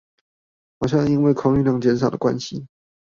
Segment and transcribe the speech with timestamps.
[0.79, 2.65] 好像因為空運量減少的關係